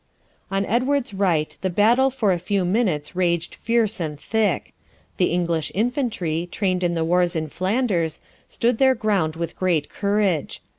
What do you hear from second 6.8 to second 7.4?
in the wars